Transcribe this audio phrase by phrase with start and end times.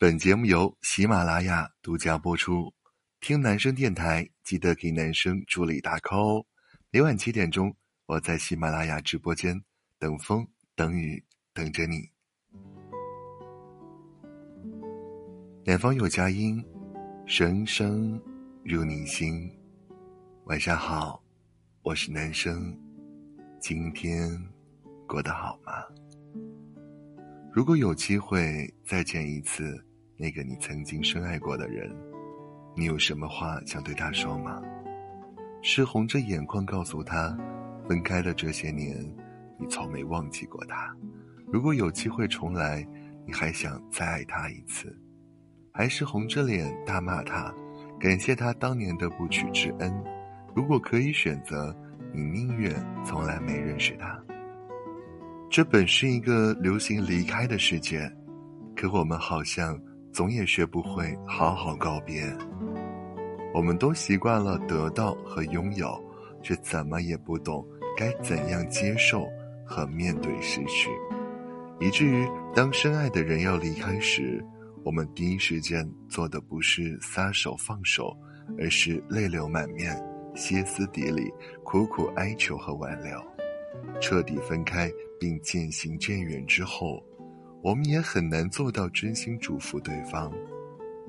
[0.00, 2.72] 本节目由喜马拉雅独家播出。
[3.20, 6.46] 听男生电台，记得给男生助力打 call 哦。
[6.90, 9.62] 每晚七点钟，我在喜马拉雅直播间
[9.98, 11.22] 等风等雨
[11.52, 12.08] 等着你。
[15.64, 16.64] 远方有佳音，
[17.26, 18.18] 声声
[18.64, 19.50] 入你心。
[20.44, 21.22] 晚上好，
[21.82, 22.74] 我是男生，
[23.60, 24.30] 今天
[25.06, 25.74] 过得好吗？
[27.52, 29.84] 如果有机会再见一次
[30.20, 31.90] 那个你曾经深爱过的人，
[32.76, 34.60] 你有什么话想对他说吗？
[35.62, 37.34] 是红着眼眶告诉他，
[37.88, 38.94] 分开的这些年，
[39.58, 40.94] 你从没忘记过他。
[41.50, 42.86] 如果有机会重来，
[43.26, 44.94] 你还想再爱他一次，
[45.72, 47.50] 还是红着脸大骂他，
[47.98, 50.04] 感谢他当年的不娶之恩？
[50.54, 51.74] 如果可以选择，
[52.12, 52.74] 你宁愿
[53.06, 54.22] 从来没认识他。
[55.48, 58.00] 这本是一个流行离开的世界，
[58.76, 59.80] 可我们好像
[60.12, 62.24] 总也学不会好好告别。
[63.52, 66.00] 我们都习惯了得到和拥有，
[66.42, 69.26] 却怎么也不懂该怎样接受
[69.64, 70.88] 和面对失去，
[71.80, 74.44] 以至于当深爱的人要离开时，
[74.84, 78.16] 我们第一时间做的不是撒手放手，
[78.58, 80.00] 而是泪流满面、
[80.34, 81.32] 歇斯底里、
[81.64, 83.20] 苦苦哀求和挽留。
[84.00, 87.02] 彻底分开并渐行渐远之后，
[87.62, 90.32] 我们也很难做到真心祝福对方，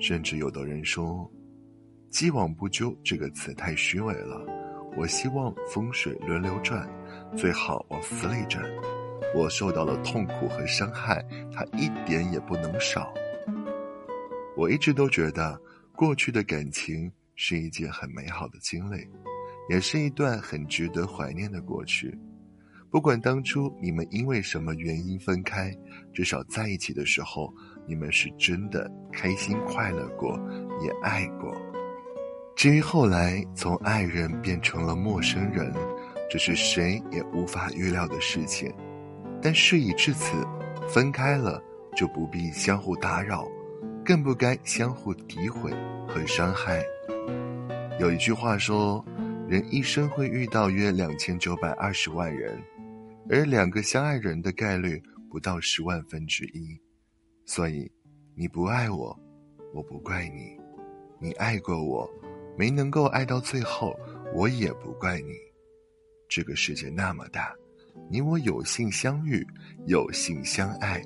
[0.00, 1.30] 甚至有的人说
[2.08, 4.42] “既往不咎”这个词太虚伪了。
[4.96, 6.88] 我希望风水轮流转，
[7.36, 8.64] 最好往死里转。
[9.36, 13.12] 我受到了痛苦和伤害，它一点也不能少。
[14.56, 15.60] 我一直都觉得，
[15.94, 19.06] 过去的感情是一件很美好的经历，
[19.68, 22.18] 也是一段很值得怀念的过去。
[22.90, 25.70] 不管当初你们因为什么原因分开，
[26.12, 27.52] 至少在一起的时候，
[27.86, 30.40] 你们是真的开心快乐过，
[30.82, 31.54] 也爱过。
[32.56, 35.70] 至于后来从爱人变成了陌生人，
[36.30, 38.72] 这是谁也无法预料的事情。
[39.40, 40.34] 但事已至此，
[40.88, 41.62] 分开了
[41.94, 43.46] 就不必相互打扰，
[44.02, 45.70] 更不该相互诋毁
[46.06, 46.82] 和伤害。
[48.00, 49.04] 有一句话说，
[49.46, 52.58] 人一生会遇到约两千九百二十万人。
[53.30, 56.80] 而两个相爱人的概率不到十万分之一，
[57.44, 57.90] 所以
[58.34, 59.14] 你不爱我，
[59.74, 60.58] 我不怪你；
[61.20, 62.08] 你爱过我，
[62.56, 63.94] 没能够爱到最后，
[64.34, 65.32] 我也不怪你。
[66.26, 67.54] 这个世界那么大，
[68.10, 69.46] 你我有幸相遇，
[69.86, 71.02] 有幸相爱，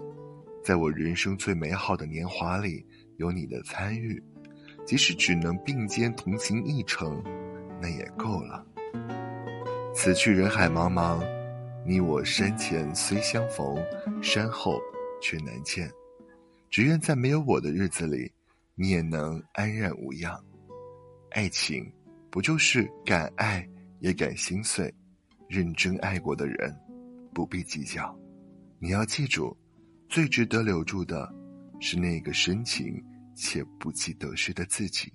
[0.62, 4.22] 在我人生最美好的年华里有你的参与，
[4.86, 7.20] 即使只能并肩同行一程，
[7.80, 8.64] 那也够了。
[9.92, 11.20] 此去人海茫茫。
[11.84, 13.76] 你我山前虽相逢，
[14.22, 14.80] 山后
[15.20, 15.90] 却难见。
[16.70, 18.32] 只愿在没有我的日子里，
[18.74, 20.38] 你也能安然无恙。
[21.30, 21.92] 爱情，
[22.30, 23.68] 不就是敢爱
[24.00, 24.92] 也敢心碎？
[25.48, 26.74] 认真爱过的人，
[27.34, 28.16] 不必计较。
[28.78, 29.56] 你要记住，
[30.08, 31.30] 最值得留住的，
[31.80, 33.02] 是那个深情
[33.34, 35.12] 且不计得失的自己。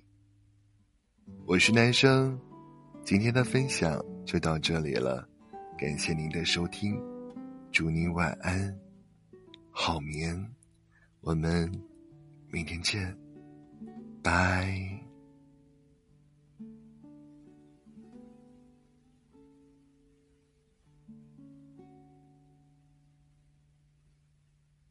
[1.46, 2.38] 我是男生，
[3.04, 5.26] 今天的分享就到这里了。
[5.78, 7.00] 感谢您的收听，
[7.70, 8.76] 祝您晚安，
[9.70, 10.36] 好眠，
[11.20, 11.70] 我们
[12.50, 13.16] 明天见，
[14.20, 14.97] 拜。